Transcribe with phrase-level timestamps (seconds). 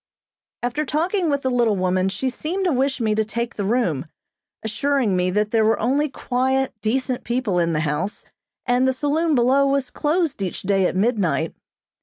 [0.63, 4.07] After talking with the little woman she seemed to wish me to take the room,
[4.63, 8.25] assuring me that there were only quiet, decent people in the house,
[8.65, 11.53] and the saloon below was closed each day at midnight.